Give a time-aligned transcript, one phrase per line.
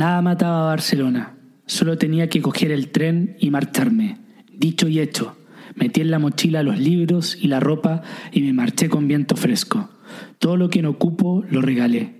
[0.00, 1.34] Nada mataba a Barcelona.
[1.66, 4.16] Solo tenía que coger el tren y marcharme.
[4.50, 5.36] Dicho y hecho,
[5.74, 8.00] metí en la mochila los libros y la ropa
[8.32, 9.90] y me marché con viento fresco.
[10.38, 12.14] Todo lo que no ocupo lo regalé.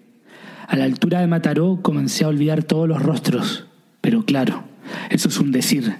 [0.68, 3.64] A la altura de Mataró comencé a olvidar todos los rostros.
[4.02, 4.62] Pero claro,
[5.08, 5.94] eso es un decir.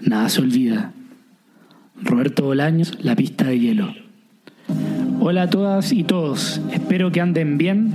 [0.00, 0.94] Nada se olvida.
[2.00, 3.94] Roberto Bolaños, La pista de hielo.
[5.20, 6.62] Hola a todas y todos.
[6.72, 7.92] Espero que anden bien.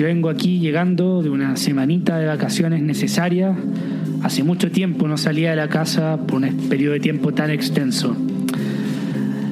[0.00, 3.54] Yo vengo aquí llegando de una semanita de vacaciones necesaria.
[4.22, 8.16] Hace mucho tiempo no salía de la casa por un periodo de tiempo tan extenso.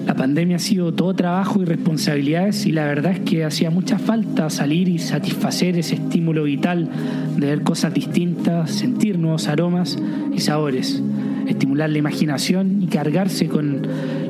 [0.07, 3.99] La pandemia ha sido todo trabajo y responsabilidades y la verdad es que hacía mucha
[3.99, 6.89] falta salir y satisfacer ese estímulo vital
[7.37, 9.99] de ver cosas distintas, sentir nuevos aromas
[10.35, 11.03] y sabores,
[11.47, 13.83] estimular la imaginación y cargarse con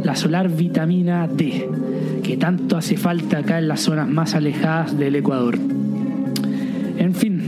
[0.03, 1.69] la solar vitamina D,
[2.25, 5.78] que tanto hace falta acá en las zonas más alejadas del Ecuador.
[7.09, 7.41] En fin,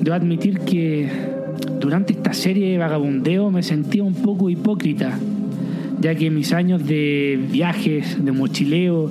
[0.00, 1.08] debo admitir que
[1.78, 5.16] durante esta serie de vagabundeo me sentía un poco hipócrita,
[6.00, 9.08] ya que mis años de viajes, de mochileo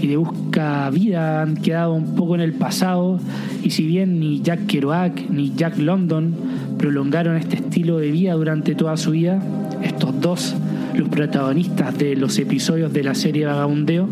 [0.00, 3.20] y de busca vida han quedado un poco en el pasado.
[3.62, 6.34] Y si bien ni Jack Kerouac ni Jack London
[6.78, 9.42] prolongaron este estilo de vida durante toda su vida,
[9.82, 10.56] estos dos,
[10.94, 14.08] los protagonistas de los episodios de la serie Vagabundeo,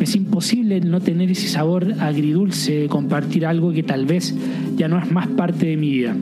[0.00, 4.34] es imposible no tener ese sabor agridulce de compartir algo que tal vez
[4.76, 6.16] ya no es más parte de mi vida.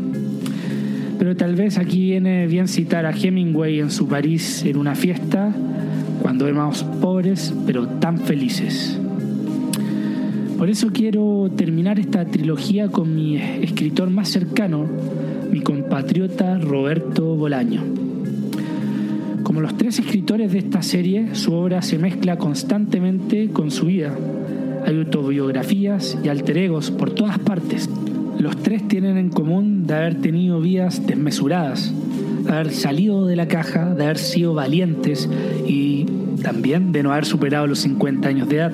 [1.19, 5.55] Pero tal vez aquí viene bien citar a Hemingway en su París en una fiesta,
[6.21, 8.99] cuando éramos pobres pero tan felices.
[10.59, 14.87] Por eso quiero terminar esta trilogía con mi escritor más cercano,
[15.51, 18.02] mi compatriota Roberto Bolaño.
[19.53, 24.17] Como los tres escritores de esta serie, su obra se mezcla constantemente con su vida.
[24.87, 27.91] Hay autobiografías y alter egos por todas partes.
[28.39, 31.93] Los tres tienen en común de haber tenido vidas desmesuradas,
[32.47, 35.29] de haber salido de la caja, de haber sido valientes
[35.67, 36.07] y
[36.43, 38.73] también de no haber superado los 50 años de edad.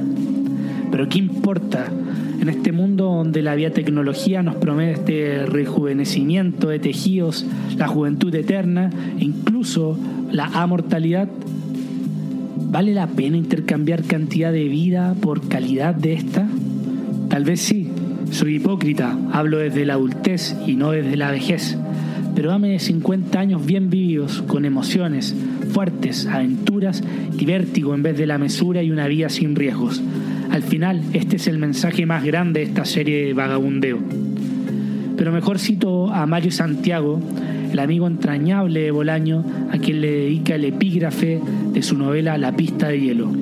[0.92, 1.90] Pero ¿qué importa?
[2.48, 7.44] En este mundo donde la biotecnología nos promete este rejuvenecimiento de tejidos,
[7.76, 8.88] la juventud eterna,
[9.20, 9.98] e incluso
[10.32, 11.28] la amortalidad,
[12.70, 16.48] ¿vale la pena intercambiar cantidad de vida por calidad de esta?
[17.28, 17.90] Tal vez sí,
[18.30, 21.76] soy hipócrita, hablo desde la adultez y no desde la vejez,
[22.34, 25.36] pero dame de 50 años bien vividos, con emociones,
[25.74, 27.04] fuertes, aventuras
[27.38, 30.02] y vértigo en vez de la mesura y una vida sin riesgos.
[30.50, 33.98] Al final, este es el mensaje más grande de esta serie de vagabundeo.
[35.16, 37.20] Pero mejor cito a Mario Santiago,
[37.70, 41.40] el amigo entrañable de Bolaño, a quien le dedica el epígrafe
[41.72, 43.32] de su novela La pista de hielo.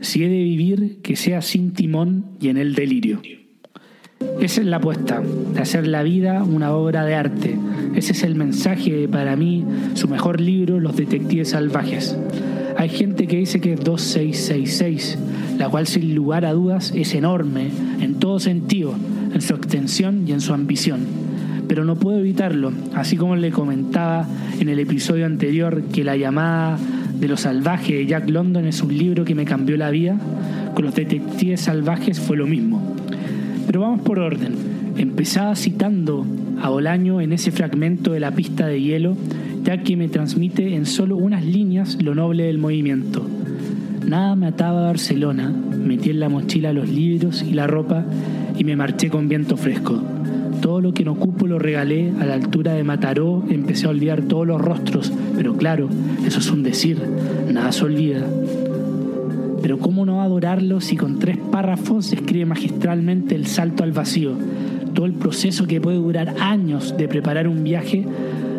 [0.00, 3.20] Si he de vivir, que sea sin timón y en el delirio.
[4.40, 5.20] Esa es la apuesta,
[5.54, 7.56] de hacer la vida una obra de arte.
[7.94, 9.64] Ese es el mensaje para mí,
[9.94, 12.16] su mejor libro, Los Detectives Salvajes.
[12.76, 15.18] Hay gente que dice que es 2666,
[15.58, 17.68] la cual sin lugar a dudas es enorme
[18.00, 18.94] en todo sentido,
[19.32, 21.00] en su extensión y en su ambición.
[21.68, 24.26] Pero no puedo evitarlo, así como le comentaba
[24.58, 26.78] en el episodio anterior que La llamada
[27.18, 30.18] de los salvajes de Jack London es un libro que me cambió la vida,
[30.74, 32.96] con los detectives salvajes fue lo mismo.
[33.66, 34.54] Pero vamos por orden.
[34.96, 36.26] Empezaba citando
[36.60, 39.16] a Bolaño en ese fragmento de la pista de hielo
[39.64, 43.26] ya que me transmite en solo unas líneas lo noble del movimiento.
[44.06, 48.04] Nada me ataba a Barcelona, metí en la mochila los libros y la ropa
[48.58, 50.00] y me marché con viento fresco.
[50.60, 54.22] Todo lo que no ocupo lo regalé a la altura de Mataró, empecé a olvidar
[54.22, 55.88] todos los rostros, pero claro,
[56.26, 56.98] eso es un decir,
[57.52, 58.26] nada se olvida.
[59.62, 64.32] Pero ¿cómo no adorarlo si con tres párrafos se escribe magistralmente el salto al vacío?
[64.92, 68.04] Todo el proceso que puede durar años de preparar un viaje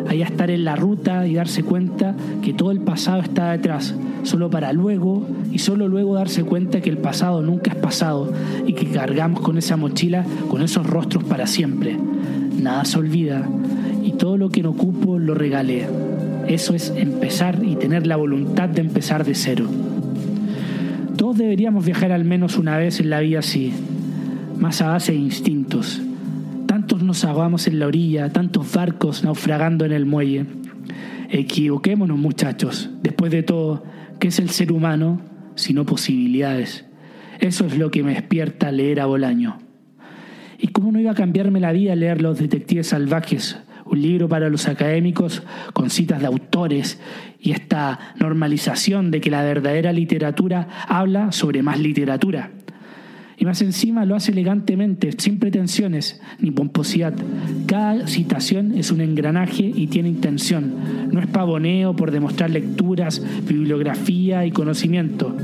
[0.08, 4.50] a estar en la ruta y darse cuenta que todo el pasado está detrás, solo
[4.50, 8.32] para luego y solo luego darse cuenta que el pasado nunca es pasado
[8.66, 11.96] y que cargamos con esa mochila, con esos rostros para siempre.
[12.60, 13.48] Nada se olvida
[14.02, 15.86] y todo lo que no ocupo lo regalé.
[16.48, 19.66] Eso es empezar y tener la voluntad de empezar de cero.
[21.16, 23.72] Todos deberíamos viajar al menos una vez en la vida así,
[24.58, 26.00] más a base de instintos
[27.02, 30.46] nos ahogamos en la orilla, tantos barcos naufragando en el muelle.
[31.30, 33.84] Equivoquémonos muchachos, después de todo,
[34.20, 35.20] ¿qué es el ser humano
[35.54, 36.84] sino posibilidades?
[37.40, 39.58] Eso es lo que me despierta leer a Bolaño.
[40.58, 44.48] ¿Y cómo no iba a cambiarme la vida leer Los Detectives Salvajes, un libro para
[44.48, 45.42] los académicos
[45.72, 47.00] con citas de autores
[47.38, 52.50] y esta normalización de que la verdadera literatura habla sobre más literatura?
[53.38, 57.14] Y más encima lo hace elegantemente, sin pretensiones ni pomposidad.
[57.66, 60.74] Cada citación es un engranaje y tiene intención.
[61.10, 65.34] No es pavoneo por demostrar lecturas, bibliografía y conocimiento.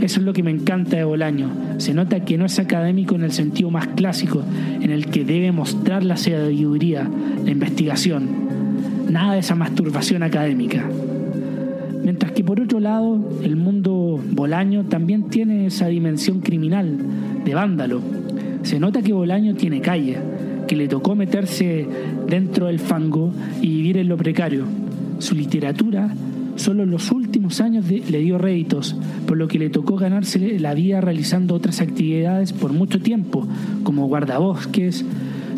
[0.00, 1.50] Eso es lo que me encanta de Bolaño.
[1.78, 4.42] Se nota que no es académico en el sentido más clásico,
[4.80, 7.08] en el que debe mostrar la sabiduría,
[7.44, 8.28] la investigación.
[9.10, 10.88] Nada de esa masturbación académica.
[12.02, 16.96] Mientras que por otro lado, el mundo Bolaño también tiene esa dimensión criminal,
[17.44, 18.00] de vándalo.
[18.62, 20.18] Se nota que Bolaño tiene calle,
[20.66, 21.86] que le tocó meterse
[22.28, 24.64] dentro del fango y vivir en lo precario.
[25.18, 26.14] Su literatura
[26.56, 28.94] solo en los últimos años le dio réditos,
[29.26, 33.48] por lo que le tocó ganarse la vida realizando otras actividades por mucho tiempo,
[33.82, 35.04] como guardabosques,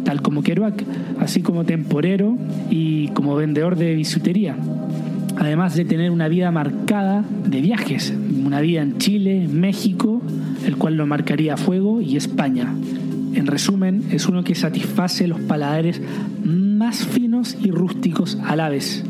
[0.05, 0.85] tal como Kerouac,
[1.19, 2.37] así como temporero
[2.71, 4.57] y como vendedor de bisutería
[5.37, 8.13] además de tener una vida marcada de viajes,
[8.45, 10.23] una vida en Chile, México,
[10.67, 12.75] el cual lo marcaría fuego, y España.
[13.35, 16.01] En resumen, es uno que satisface los paladares
[16.45, 19.05] más finos y rústicos a la vez.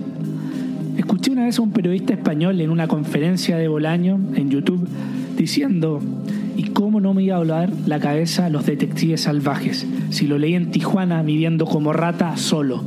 [0.97, 4.87] Escuché una vez a un periodista español en una conferencia de Bolaño en YouTube
[5.37, 6.01] diciendo,
[6.57, 10.55] ¿y cómo no me iba a volar la cabeza los detectives salvajes si lo leí
[10.55, 12.85] en Tijuana viviendo como rata solo?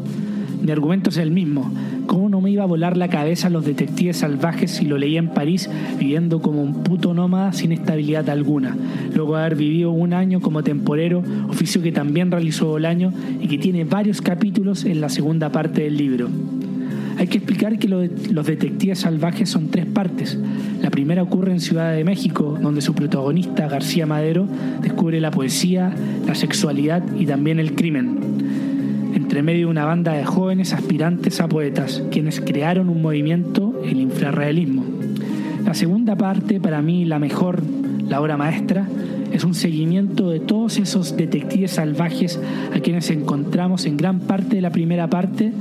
[0.61, 1.71] Mi argumento es el mismo.
[2.07, 5.29] ¿Cómo no me iba a volar la cabeza los detectives salvajes si lo leía en
[5.29, 5.69] París
[5.99, 8.75] viviendo como un puto nómada sin estabilidad alguna?
[9.13, 13.11] Luego de haber vivido un año como temporero, oficio que también realizó Bolaño
[13.41, 16.29] y que tiene varios capítulos en la segunda parte del libro.
[17.17, 20.37] Hay que explicar que los detectives salvajes son tres partes.
[20.81, 24.47] La primera ocurre en Ciudad de México, donde su protagonista, García Madero,
[24.81, 25.93] descubre la poesía,
[26.27, 28.34] la sexualidad y también el crimen
[29.35, 33.99] entre medio de una banda de jóvenes aspirantes a poetas, quienes crearon un movimiento, el
[33.99, 34.85] infrarrealismo.
[35.65, 37.61] La segunda parte, para mí la mejor,
[38.07, 38.87] la obra maestra,
[39.33, 42.39] es un seguimiento de todos esos detectives salvajes
[42.73, 45.51] a quienes encontramos en gran parte de la primera parte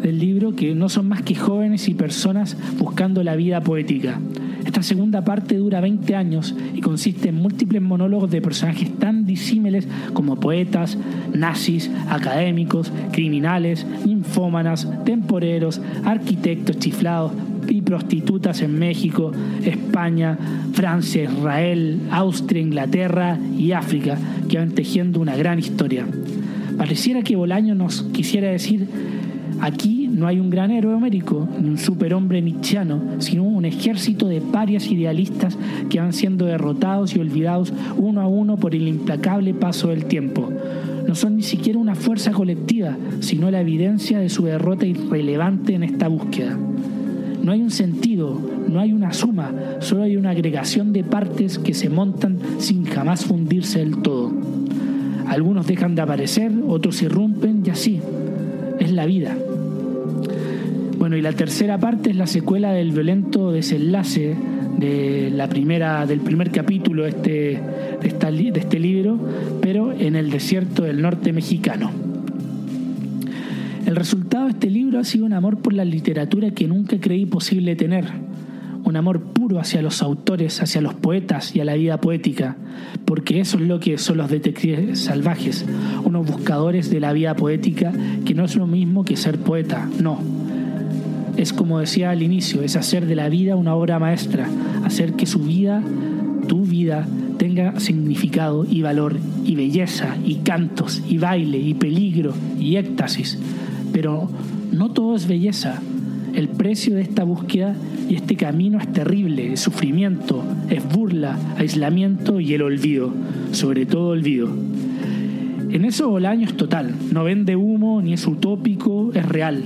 [0.00, 4.20] del libro, que no son más que jóvenes y personas buscando la vida poética.
[4.64, 9.86] Esta segunda parte dura 20 años y consiste en múltiples monólogos de personajes tan disímiles
[10.12, 10.98] como poetas,
[11.32, 17.32] nazis, académicos, criminales, infómanas, temporeros, arquitectos chiflados
[17.68, 19.32] y prostitutas en México,
[19.64, 20.36] España,
[20.72, 24.18] Francia, Israel, Austria, Inglaterra y África,
[24.48, 26.06] que van tejiendo una gran historia.
[26.76, 28.88] Pareciera que Bolaño nos quisiera decir
[29.60, 34.40] Aquí no hay un gran héroe homérico, ni un superhombre nietzscheano, sino un ejército de
[34.40, 35.58] parias idealistas
[35.90, 40.48] que van siendo derrotados y olvidados uno a uno por el implacable paso del tiempo.
[41.06, 45.82] No son ni siquiera una fuerza colectiva, sino la evidencia de su derrota irrelevante en
[45.82, 46.56] esta búsqueda.
[47.42, 51.74] No hay un sentido, no hay una suma, solo hay una agregación de partes que
[51.74, 54.32] se montan sin jamás fundirse del todo.
[55.26, 58.00] Algunos dejan de aparecer, otros irrumpen y así.
[58.78, 59.36] Es la vida.
[61.00, 64.36] Bueno, y la tercera parte es la secuela del violento desenlace
[64.76, 67.58] de la primera, del primer capítulo este,
[68.02, 69.18] de, de este libro,
[69.62, 71.90] pero en el desierto del norte mexicano.
[73.86, 77.24] El resultado de este libro ha sido un amor por la literatura que nunca creí
[77.24, 78.04] posible tener
[78.84, 82.56] un amor puro hacia los autores, hacia los poetas y a la vida poética,
[83.06, 85.64] porque eso es lo que son los detectives salvajes,
[86.04, 87.90] unos buscadores de la vida poética
[88.26, 90.39] que no es lo mismo que ser poeta, no.
[91.36, 94.48] Es como decía al inicio, es hacer de la vida una obra maestra,
[94.84, 95.82] hacer que su vida,
[96.48, 97.06] tu vida,
[97.38, 103.38] tenga significado y valor y belleza y cantos y baile y peligro y éxtasis.
[103.92, 104.28] Pero
[104.72, 105.80] no todo es belleza,
[106.34, 107.74] el precio de esta búsqueda
[108.08, 113.12] y este camino es terrible, es sufrimiento, es burla, aislamiento y el olvido,
[113.52, 114.48] sobre todo olvido.
[115.70, 119.62] En eso Bolaño es total, no vende humo ni es utópico, es real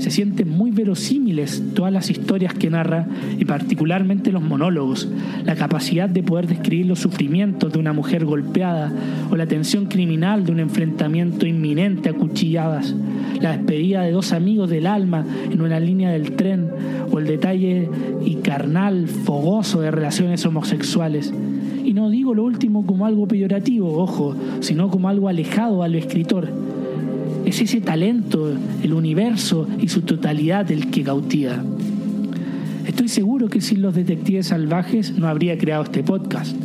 [0.00, 3.06] se sienten muy verosímiles todas las historias que narra
[3.38, 5.06] y particularmente los monólogos,
[5.44, 8.90] la capacidad de poder describir los sufrimientos de una mujer golpeada
[9.30, 12.94] o la tensión criminal de un enfrentamiento inminente a cuchilladas,
[13.42, 16.70] la despedida de dos amigos del alma en una línea del tren
[17.10, 17.90] o el detalle
[18.24, 21.30] y carnal, fogoso de relaciones homosexuales.
[21.84, 26.48] Y no digo lo último como algo peyorativo, ojo, sino como algo alejado al escritor
[27.44, 31.62] es ese talento, el universo y su totalidad el que cautiva.
[32.86, 36.56] Estoy seguro que sin los detectives salvajes no habría creado este podcast.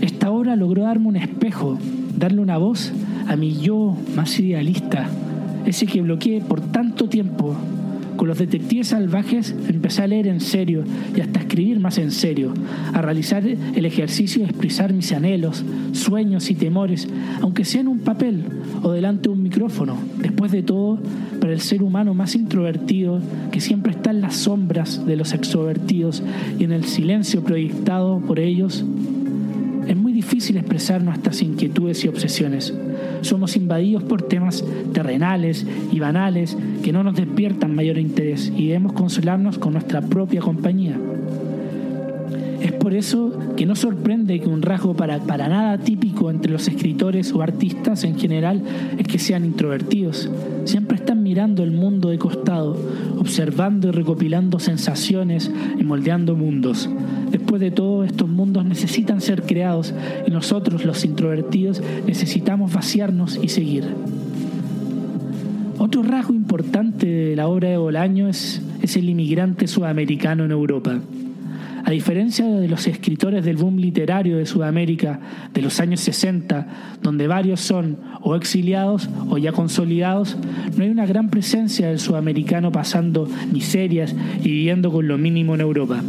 [0.00, 1.78] Esta obra logró darme un espejo,
[2.16, 2.92] darle una voz
[3.26, 5.08] a mi yo más idealista,
[5.66, 7.56] ese que bloqueé por tanto tiempo,
[8.18, 10.82] Con los detectives salvajes empecé a leer en serio
[11.16, 12.52] y hasta a escribir más en serio,
[12.92, 17.08] a realizar el ejercicio de expresar mis anhelos, sueños y temores,
[17.40, 18.42] aunque sea en un papel
[18.82, 19.96] o delante de un micrófono.
[20.18, 21.00] Después de todo,
[21.40, 26.22] para el ser humano más introvertido, que siempre está en las sombras de los extrovertidos
[26.60, 28.84] y en el silencio proyectado por ellos,
[29.88, 32.72] es muy difícil expresar nuestras inquietudes y obsesiones.
[33.22, 38.92] Somos invadidos por temas terrenales y banales que no nos despiertan mayor interés y debemos
[38.92, 40.96] consolarnos con nuestra propia compañía.
[42.88, 47.34] Por eso que no sorprende que un rasgo para, para nada típico entre los escritores
[47.34, 48.62] o artistas en general
[48.96, 50.30] es que sean introvertidos.
[50.64, 52.78] Siempre están mirando el mundo de costado,
[53.18, 56.88] observando y recopilando sensaciones y moldeando mundos.
[57.30, 59.92] Después de todo, estos mundos necesitan ser creados
[60.26, 63.84] y nosotros, los introvertidos, necesitamos vaciarnos y seguir.
[65.76, 71.02] Otro rasgo importante de la obra de Bolaño es, es el inmigrante sudamericano en Europa.
[71.88, 75.20] A diferencia de los escritores del boom literario de Sudamérica
[75.54, 80.36] de los años 60, donde varios son o exiliados o ya consolidados,
[80.76, 85.62] no hay una gran presencia del sudamericano pasando miserias y viviendo con lo mínimo en
[85.62, 86.02] Europa.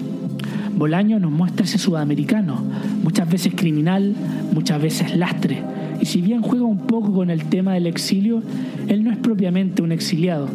[0.76, 2.62] Bolaño nos muestra ese sudamericano,
[3.02, 4.16] muchas veces criminal,
[4.54, 5.64] muchas veces lastre.
[6.02, 8.44] Y si bien juega un poco con el tema del exilio,
[8.90, 10.50] él no es propiamente un exiliado.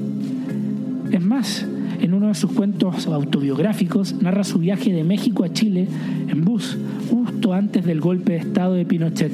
[1.11, 1.67] Es más,
[2.01, 5.87] en uno de sus cuentos autobiográficos narra su viaje de México a Chile
[6.29, 6.77] en bus,
[7.11, 9.33] justo antes del golpe de Estado de Pinochet.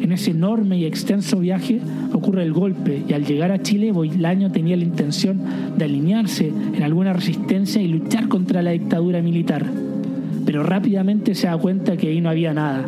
[0.00, 1.80] En ese enorme y extenso viaje
[2.12, 5.40] ocurre el golpe y al llegar a Chile Bolaño tenía la intención
[5.76, 9.66] de alinearse en alguna resistencia y luchar contra la dictadura militar
[10.46, 12.86] pero rápidamente se da cuenta que ahí no había nada.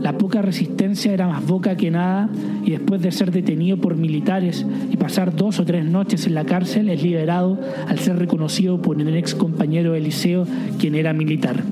[0.00, 2.28] La poca resistencia era más boca que nada
[2.64, 6.44] y después de ser detenido por militares y pasar dos o tres noches en la
[6.44, 10.46] cárcel es liberado al ser reconocido por un ex compañero de liceo
[10.78, 11.62] quien era militar.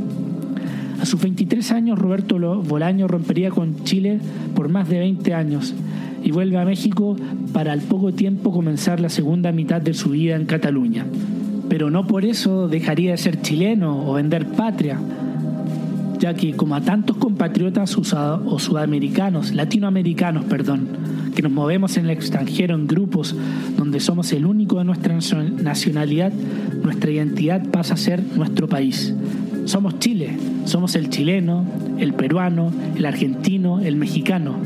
[1.01, 4.19] A sus 23 años Roberto Bolaño rompería con Chile
[4.55, 5.75] por más de 20 años
[6.25, 7.17] y vuelve a México
[7.53, 11.07] para al poco tiempo comenzar la segunda mitad de su vida en Cataluña
[11.69, 14.99] pero no por eso dejaría de ser chileno o vender patria,
[16.19, 20.89] ya que como a tantos compatriotas o sudamericanos, latinoamericanos, perdón,
[21.35, 23.37] que nos movemos en el extranjero en grupos
[23.77, 26.33] donde somos el único de nuestra nacionalidad,
[26.83, 29.15] nuestra identidad pasa a ser nuestro país.
[29.67, 30.31] Somos Chile,
[30.65, 31.65] somos el chileno,
[31.99, 34.57] el peruano, el argentino, el mexicano.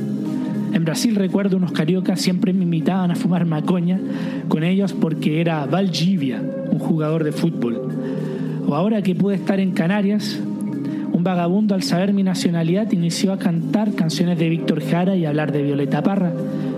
[0.73, 3.99] En Brasil recuerdo unos cariocas siempre me invitaban a fumar macoña
[4.49, 6.41] con ellos porque era Valdivia,
[6.71, 7.89] un jugador de fútbol.
[8.69, 10.39] O ahora que pude estar en Canarias,
[11.21, 15.53] un vagabundo al saber mi nacionalidad inició a cantar canciones de Víctor Jara y hablar
[15.53, 16.33] de Violeta Parra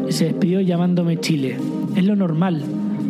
[0.08, 1.58] y se despidió llamándome Chile.
[1.94, 2.60] Es lo normal.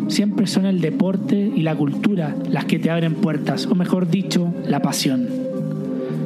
[0.09, 4.53] Siempre son el deporte y la cultura las que te abren puertas, o mejor dicho,
[4.67, 5.42] la pasión.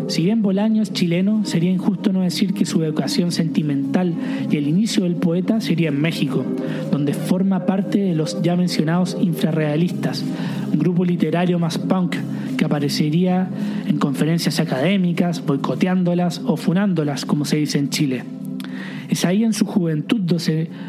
[0.09, 4.15] Si bien Bolaño es chileno, sería injusto no decir que su educación sentimental
[4.49, 6.45] y el inicio del poeta sería en México,
[6.93, 10.25] donde forma parte de los ya mencionados infrarrealistas,
[10.73, 12.15] un grupo literario más punk
[12.57, 13.49] que aparecería
[13.89, 18.23] en conferencias académicas, boicoteándolas o funándolas, como se dice en Chile.
[19.09, 20.21] Es ahí en su juventud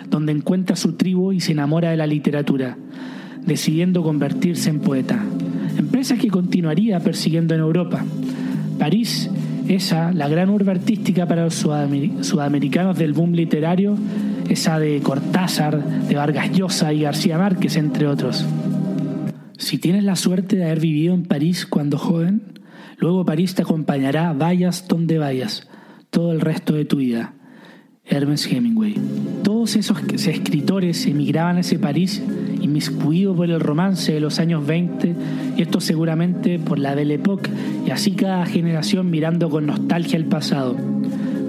[0.09, 2.77] donde encuentra su tribu y se enamora de la literatura,
[3.43, 5.23] decidiendo convertirse en poeta,
[5.75, 8.05] empresa que continuaría persiguiendo en Europa
[8.77, 9.29] París,
[9.67, 13.97] esa, la gran urbe artística para los sudamericanos del boom literario,
[14.49, 18.45] esa de Cortázar, de Vargas Llosa y García Márquez, entre otros.
[19.57, 22.59] Si tienes la suerte de haber vivido en París cuando joven,
[22.97, 25.67] luego París te acompañará vayas donde vayas,
[26.09, 27.33] todo el resto de tu vida.
[28.05, 28.95] Hermes Hemingway.
[29.43, 32.23] Todos esos escritores emigraban a ese París
[32.67, 35.15] inmiscuido por el romance de los años 20
[35.57, 37.49] y esto seguramente por la Belle Époque
[37.85, 40.75] y así cada generación mirando con nostalgia el pasado.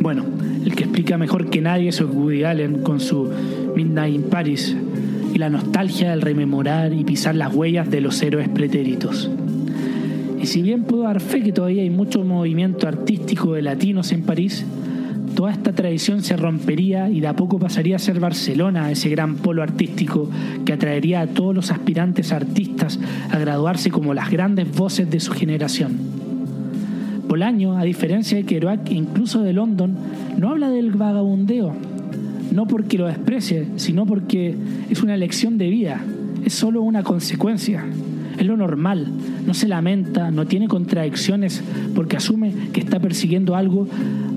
[0.00, 0.24] Bueno,
[0.64, 3.28] el que explica mejor que nadie es Woody Allen con su
[3.74, 4.76] Midnight in Paris
[5.34, 9.28] y la nostalgia del rememorar y pisar las huellas de los héroes pretéritos.
[10.40, 14.22] Y si bien puedo dar fe que todavía hay mucho movimiento artístico de latinos en
[14.22, 14.64] París,
[15.38, 19.36] toda esta tradición se rompería y de a poco pasaría a ser Barcelona, ese gran
[19.36, 20.28] polo artístico
[20.64, 22.98] que atraería a todos los aspirantes artistas
[23.30, 25.96] a graduarse como las grandes voces de su generación.
[27.28, 29.94] Bolaño, a diferencia de Kerouac incluso de London,
[30.36, 31.72] no habla del vagabundeo,
[32.50, 34.56] no porque lo desprecie, sino porque
[34.90, 36.00] es una elección de vida,
[36.44, 37.84] es solo una consecuencia.
[38.38, 39.08] Es lo normal,
[39.46, 41.62] no se lamenta, no tiene contradicciones
[41.94, 43.88] porque asume que está persiguiendo algo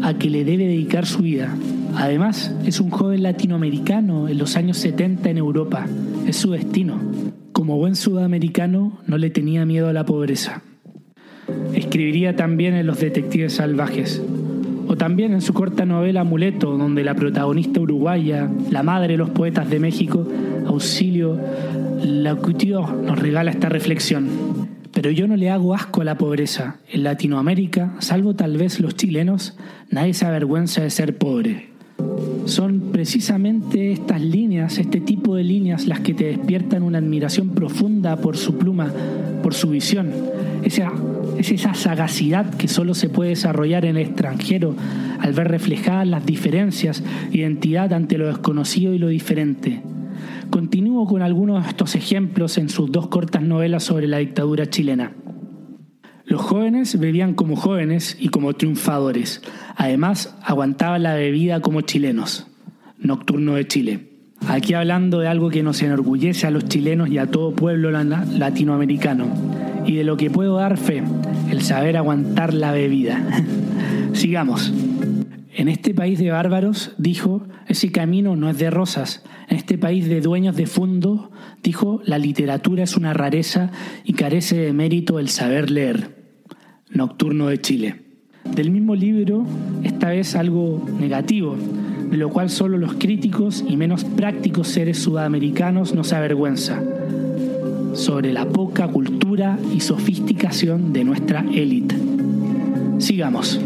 [0.02, 1.56] a que le debe dedicar su vida.
[1.96, 5.86] Además, es un joven latinoamericano en los años 70 en Europa,
[6.26, 7.00] es su destino.
[7.52, 10.64] como buen sudamericano, no le tenía miedo a la pobreza.
[11.76, 14.20] Escribiría también en Los Detectives Salvajes,
[14.88, 19.30] o también en su corta novela Amuleto, donde la protagonista uruguaya, la madre de los
[19.30, 20.28] poetas de México,
[20.66, 21.38] Auxilio
[22.04, 24.28] Lacutió, nos regala esta reflexión.
[24.92, 26.78] Pero yo no le hago asco a la pobreza.
[26.90, 29.56] En Latinoamérica, salvo tal vez los chilenos,
[29.90, 31.70] nadie se avergüenza de ser pobre.
[32.46, 38.18] Son precisamente estas líneas, este tipo de líneas, las que te despiertan una admiración profunda
[38.18, 38.92] por su pluma,
[39.44, 40.12] por su visión.
[40.64, 40.92] Esa,
[41.38, 44.76] es esa sagacidad que solo se puede desarrollar en el extranjero
[45.20, 49.82] al ver reflejadas las diferencias, identidad ante lo desconocido y lo diferente.
[50.52, 55.14] Continúo con algunos de estos ejemplos en sus dos cortas novelas sobre la dictadura chilena.
[56.26, 59.42] Los jóvenes bebían como jóvenes y como triunfadores.
[59.78, 62.48] Además, aguantaban la bebida como chilenos.
[63.00, 64.10] Nocturno de Chile.
[64.48, 69.28] Aquí hablando de algo que nos enorgullece a los chilenos y a todo pueblo latinoamericano.
[69.86, 71.02] Y de lo que puedo dar fe,
[71.50, 73.24] el saber aguantar la bebida.
[74.14, 74.74] Sigamos.
[75.54, 79.24] En este país de bárbaros, dijo, ese camino no es de rosas.
[79.50, 81.32] En este país de dueños de fondo,
[81.62, 83.70] dijo, la literatura es una rareza
[84.06, 86.16] y carece de mérito el saber leer.
[86.90, 88.02] Nocturno de Chile.
[88.46, 89.46] Del mismo libro,
[89.84, 91.58] esta vez algo negativo,
[92.10, 96.82] de lo cual solo los críticos y menos prácticos seres sudamericanos nos avergüenza,
[97.94, 101.96] sobre la poca cultura y sofisticación de nuestra élite.
[103.00, 103.60] Sigamos.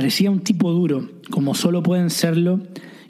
[0.00, 2.60] Parecía un tipo duro, como solo pueden serlo,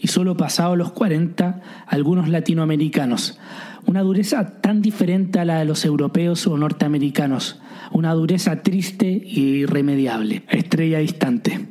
[0.00, 3.38] y solo pasado los 40, algunos latinoamericanos.
[3.86, 7.60] Una dureza tan diferente a la de los europeos o norteamericanos.
[7.92, 10.42] Una dureza triste e irremediable.
[10.48, 11.68] Estrella distante.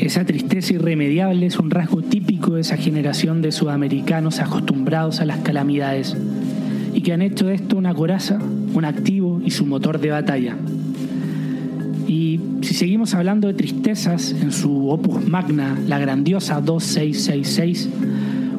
[0.00, 5.40] Esa tristeza irremediable es un rasgo típico de esa generación de sudamericanos acostumbrados a las
[5.40, 6.16] calamidades
[6.94, 8.38] y que han hecho de esto una coraza,
[8.72, 10.56] un activo y su motor de batalla.
[12.12, 17.88] Y si seguimos hablando de tristezas, en su opus magna, la grandiosa 2666,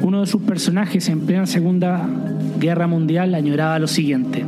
[0.02, 2.10] uno de sus personajes en plena Segunda
[2.60, 4.44] Guerra Mundial añoraba lo siguiente.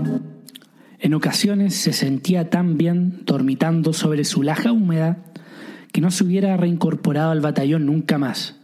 [0.97, 5.19] En ocasiones se sentía tan bien dormitando sobre su laja húmeda
[5.91, 8.55] que no se hubiera reincorporado al batallón nunca más.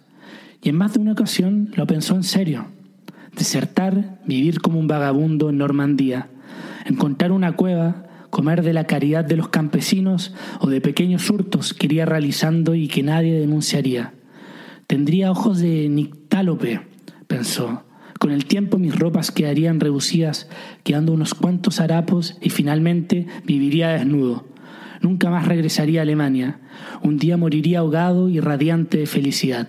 [0.63, 2.65] Y en más de una ocasión lo pensó en serio.
[3.37, 6.29] Desertar, vivir como un vagabundo en Normandía,
[6.87, 11.85] encontrar una cueva, comer de la caridad de los campesinos o de pequeños hurtos que
[11.85, 14.13] iría realizando y que nadie denunciaría.
[14.87, 16.81] Tendría ojos de nictálope,
[17.27, 17.83] pensó.
[18.19, 20.47] Con el tiempo mis ropas quedarían reducidas,
[20.83, 24.47] quedando unos cuantos harapos y finalmente viviría desnudo.
[25.01, 26.59] Nunca más regresaría a Alemania.
[27.01, 29.67] Un día moriría ahogado y radiante de felicidad.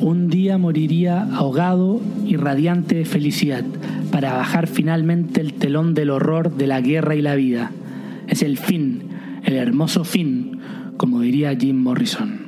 [0.00, 3.64] Un día moriría ahogado y radiante de felicidad
[4.20, 7.70] para bajar finalmente el telón del horror de la guerra y la vida.
[8.28, 9.04] Es el fin,
[9.44, 10.58] el hermoso fin,
[10.98, 12.40] como diría Jim Morrison.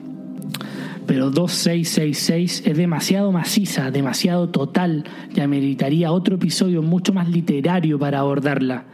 [1.07, 8.19] Pero 2666 es demasiado maciza, demasiado total, ya meritaría otro episodio mucho más literario para
[8.19, 8.85] abordarla.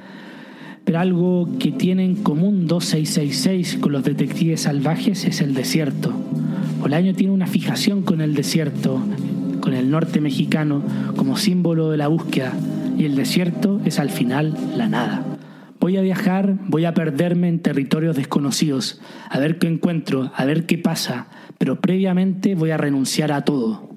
[0.85, 6.12] Pero algo que tiene en común 2666 con los detectives salvajes es el desierto.
[6.81, 9.03] Bolaño tiene una fijación con el desierto,
[9.68, 10.83] con el norte mexicano
[11.14, 12.54] como símbolo de la búsqueda,
[12.96, 15.22] y el desierto es al final la nada.
[15.78, 20.64] Voy a viajar, voy a perderme en territorios desconocidos, a ver qué encuentro, a ver
[20.64, 21.26] qué pasa,
[21.59, 23.90] pero previamente voy a renunciar a todo.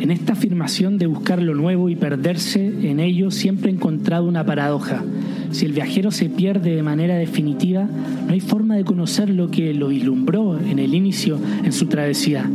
[0.00, 4.44] En esta afirmación de buscar lo nuevo y perderse en ello siempre he encontrado una
[4.44, 5.04] paradoja.
[5.52, 7.84] Si el viajero se pierde de manera definitiva,
[8.26, 12.50] no hay forma de conocer lo que lo vislumbró en el inicio en su travesía.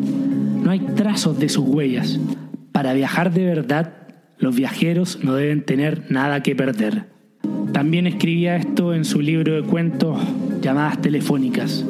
[0.61, 2.19] No hay trazos de sus huellas.
[2.81, 3.93] Para viajar de verdad,
[4.39, 7.05] los viajeros no deben tener nada que perder.
[7.73, 10.19] También escribía esto en su libro de cuentos
[10.63, 11.85] llamadas telefónicas.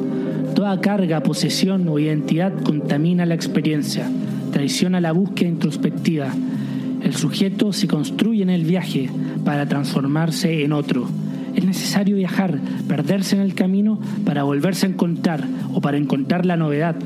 [0.54, 4.06] Toda carga, posesión o identidad contamina la experiencia,
[4.52, 6.26] traiciona la búsqueda introspectiva.
[7.02, 9.08] El sujeto se construye en el viaje
[9.46, 11.08] para transformarse en otro.
[11.56, 16.58] Es necesario viajar, perderse en el camino para volverse a encontrar o para encontrar la
[16.58, 16.96] novedad,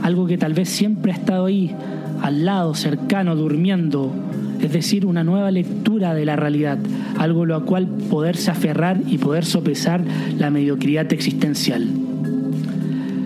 [0.00, 1.74] algo que tal vez siempre ha estado ahí,
[2.22, 4.12] al lado, cercano, durmiendo,
[4.60, 6.78] es decir, una nueva lectura de la realidad,
[7.18, 10.02] algo lo cual poderse aferrar y poder sopesar
[10.38, 11.84] la mediocridad existencial.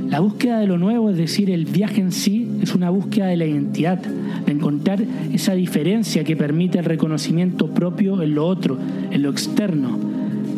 [0.09, 3.37] La búsqueda de lo nuevo, es decir, el viaje en sí, es una búsqueda de
[3.37, 8.79] la identidad, de encontrar esa diferencia que permite el reconocimiento propio en lo otro,
[9.11, 9.99] en lo externo.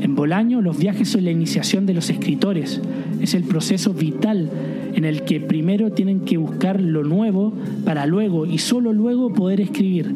[0.01, 2.81] En Bolaño, los viajes son la iniciación de los escritores,
[3.20, 4.48] es el proceso vital
[4.98, 7.52] en el que primero tienen que buscar lo nuevo
[7.84, 10.12] para luego y solo luego poder escribir,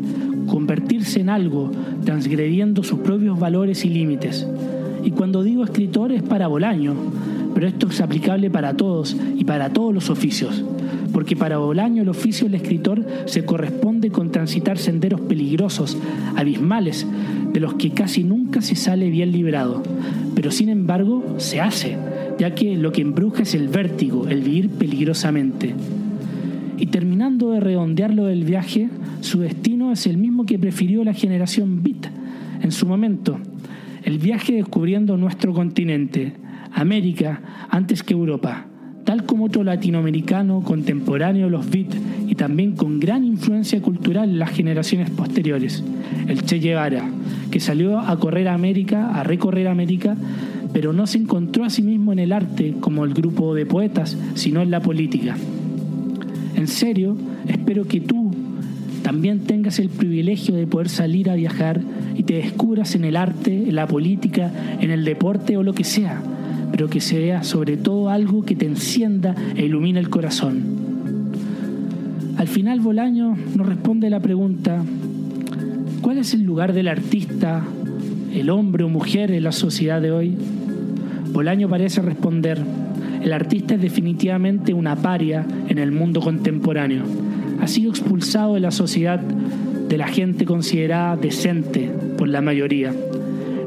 [0.49, 1.71] convertirse en algo,
[2.05, 4.45] transgrediendo sus propios valores y límites.
[5.05, 6.97] Y cuando digo escritor es para Bolaño,
[7.55, 10.65] pero esto es aplicable para todos y para todos los oficios,
[11.13, 15.97] porque para Bolaño el oficio del escritor se corresponde con transitar senderos peligrosos,
[16.35, 17.07] abismales,
[17.53, 19.81] de los que casi nunca se sale bien librado,
[20.35, 21.97] pero sin embargo se hace,
[22.39, 25.75] ya que lo que embruja es el vértigo, el vivir peligrosamente.
[26.79, 28.89] Y terminando de redondearlo del viaje,
[29.21, 32.09] su destino es el mismo que prefirió la generación Beat
[32.63, 33.39] en su momento,
[34.05, 36.33] el viaje descubriendo nuestro continente,
[36.73, 37.41] América,
[37.71, 38.67] antes que Europa,
[39.05, 41.95] tal como otro latinoamericano contemporáneo los Beat
[42.29, 45.85] y también con gran influencia cultural en las generaciones posteriores,
[46.29, 47.09] el Che Guevara,
[47.51, 50.17] que salió a correr a América, a recorrer América,
[50.73, 54.17] pero no se encontró a sí mismo en el arte como el grupo de poetas,
[54.35, 55.37] sino en la política.
[56.57, 57.17] En serio,
[57.49, 58.33] espero que tú
[59.03, 61.81] también tengas el privilegio de poder salir a viajar
[62.17, 65.85] y te descubras en el arte, en la política, en el deporte o lo que
[65.85, 66.23] sea,
[66.71, 70.83] pero que sea sobre todo algo que te encienda e ilumine el corazón.
[72.37, 74.83] Al final Bolaño nos responde la pregunta,
[76.01, 77.63] ¿cuál es el lugar del artista,
[78.33, 80.37] el hombre o mujer en la sociedad de hoy?
[81.33, 82.61] Bolaño parece responder,
[83.23, 87.05] el artista es definitivamente una paria en el mundo contemporáneo.
[87.61, 92.93] Ha sido expulsado de la sociedad de la gente considerada decente por la mayoría.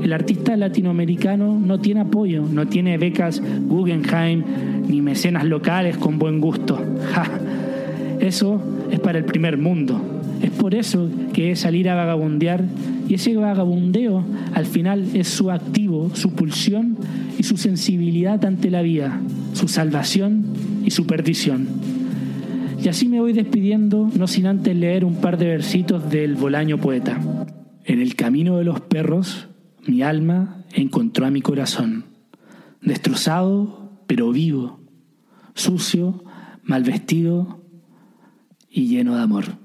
[0.03, 4.43] El artista latinoamericano no tiene apoyo, no tiene becas Guggenheim
[4.87, 6.79] ni mecenas locales con buen gusto.
[8.19, 9.99] Eso es para el primer mundo.
[10.41, 12.63] Es por eso que es salir a vagabundear
[13.07, 14.23] y ese vagabundeo
[14.53, 16.97] al final es su activo, su pulsión
[17.37, 19.21] y su sensibilidad ante la vida,
[19.53, 20.45] su salvación
[20.83, 21.67] y su perdición.
[22.83, 26.79] Y así me voy despidiendo, no sin antes leer un par de versitos del Bolaño
[26.79, 27.19] poeta.
[27.83, 29.47] En el camino de los perros,
[29.85, 32.05] mi alma encontró a mi corazón,
[32.81, 34.79] destrozado pero vivo,
[35.53, 36.23] sucio,
[36.63, 37.63] mal vestido
[38.69, 39.64] y lleno de amor.